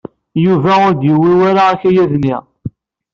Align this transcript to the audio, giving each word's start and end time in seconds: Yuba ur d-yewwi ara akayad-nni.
Yuba 0.43 0.71
ur 0.85 0.93
d-yewwi 0.93 1.31
ara 1.49 1.61
akayad-nni. 1.71 2.35